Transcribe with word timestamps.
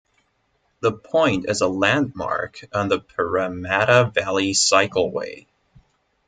The 0.79 0.91
point 0.93 1.47
is 1.47 1.61
a 1.61 1.67
landmark 1.67 2.67
on 2.73 2.87
the 2.89 2.99
Parramatta 2.99 4.11
Valley 4.15 4.53
Cycleway. 4.53 5.45